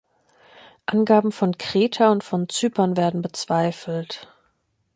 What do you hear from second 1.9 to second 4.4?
und von Zypern werden bezweifelt.